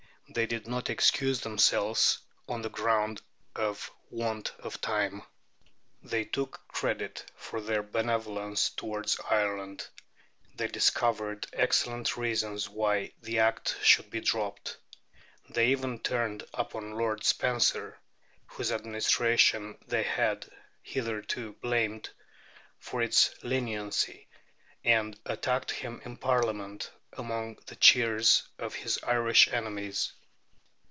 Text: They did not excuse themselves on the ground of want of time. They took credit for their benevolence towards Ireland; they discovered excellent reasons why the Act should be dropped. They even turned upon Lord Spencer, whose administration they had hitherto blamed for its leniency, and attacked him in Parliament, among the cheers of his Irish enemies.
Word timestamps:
They 0.33 0.45
did 0.45 0.65
not 0.65 0.89
excuse 0.89 1.41
themselves 1.41 2.19
on 2.47 2.61
the 2.61 2.69
ground 2.69 3.21
of 3.53 3.91
want 4.09 4.53
of 4.59 4.79
time. 4.79 5.23
They 6.03 6.23
took 6.23 6.65
credit 6.69 7.29
for 7.35 7.59
their 7.59 7.83
benevolence 7.83 8.69
towards 8.69 9.19
Ireland; 9.29 9.85
they 10.55 10.69
discovered 10.69 11.47
excellent 11.51 12.15
reasons 12.15 12.69
why 12.69 13.11
the 13.21 13.39
Act 13.39 13.75
should 13.81 14.09
be 14.09 14.21
dropped. 14.21 14.77
They 15.49 15.71
even 15.71 15.99
turned 15.99 16.45
upon 16.53 16.95
Lord 16.95 17.25
Spencer, 17.25 17.99
whose 18.45 18.71
administration 18.71 19.77
they 19.85 20.03
had 20.03 20.49
hitherto 20.81 21.57
blamed 21.61 22.09
for 22.79 23.01
its 23.01 23.35
leniency, 23.43 24.29
and 24.85 25.19
attacked 25.25 25.71
him 25.71 26.01
in 26.05 26.15
Parliament, 26.15 26.89
among 27.11 27.57
the 27.65 27.75
cheers 27.75 28.47
of 28.57 28.75
his 28.75 28.97
Irish 29.03 29.49
enemies. 29.49 30.13